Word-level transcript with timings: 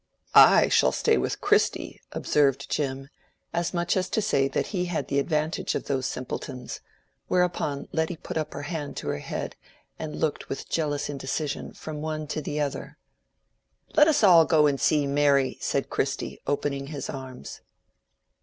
"I 0.33 0.67
shall 0.67 0.91
stay 0.91 1.19
with 1.19 1.41
Christy," 1.41 2.01
observed 2.11 2.71
Jim; 2.71 3.09
as 3.53 3.71
much 3.71 3.95
as 3.95 4.09
to 4.09 4.19
say 4.19 4.47
that 4.47 4.65
he 4.73 4.85
had 4.85 5.09
the 5.09 5.19
advantage 5.19 5.75
of 5.75 5.85
those 5.85 6.07
simpletons; 6.07 6.79
whereupon 7.27 7.87
Letty 7.91 8.15
put 8.15 8.35
her 8.35 8.61
hand 8.63 8.93
up 8.93 8.95
to 8.95 9.09
her 9.09 9.19
head 9.19 9.55
and 9.99 10.19
looked 10.19 10.49
with 10.49 10.67
jealous 10.67 11.07
indecision 11.07 11.73
from 11.73 11.97
the 11.97 12.01
one 12.01 12.25
to 12.29 12.41
the 12.41 12.59
other. 12.59 12.97
"Let 13.93 14.07
us 14.07 14.23
all 14.23 14.43
go 14.43 14.65
and 14.65 14.81
see 14.81 15.05
Mary," 15.05 15.59
said 15.61 15.91
Christy, 15.91 16.41
opening 16.47 16.87
his 16.87 17.07
arms. 17.07 17.61